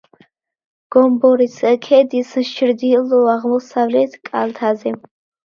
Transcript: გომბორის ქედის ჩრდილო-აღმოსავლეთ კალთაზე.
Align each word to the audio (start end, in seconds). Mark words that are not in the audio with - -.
გომბორის 0.95 1.57
ქედის 1.87 2.33
ჩრდილო-აღმოსავლეთ 2.53 4.19
კალთაზე. 4.33 4.97